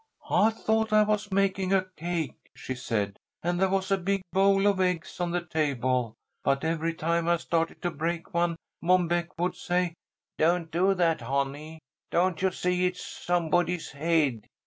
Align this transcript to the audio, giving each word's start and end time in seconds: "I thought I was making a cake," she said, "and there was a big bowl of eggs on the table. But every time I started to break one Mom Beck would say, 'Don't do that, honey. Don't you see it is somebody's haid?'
"I 0.31 0.49
thought 0.49 0.91
I 0.91 1.03
was 1.03 1.31
making 1.31 1.73
a 1.73 1.85
cake," 1.95 2.33
she 2.55 2.73
said, 2.73 3.17
"and 3.43 3.59
there 3.59 3.69
was 3.69 3.91
a 3.91 3.99
big 3.99 4.23
bowl 4.33 4.65
of 4.65 4.79
eggs 4.81 5.19
on 5.19 5.29
the 5.29 5.45
table. 5.45 6.15
But 6.43 6.63
every 6.63 6.95
time 6.95 7.27
I 7.27 7.37
started 7.37 7.83
to 7.83 7.91
break 7.91 8.33
one 8.33 8.55
Mom 8.81 9.07
Beck 9.07 9.37
would 9.37 9.53
say, 9.55 9.93
'Don't 10.39 10.71
do 10.71 10.95
that, 10.95 11.21
honey. 11.21 11.81
Don't 12.09 12.41
you 12.41 12.49
see 12.49 12.87
it 12.87 12.95
is 12.95 13.05
somebody's 13.05 13.91
haid?' 13.91 14.47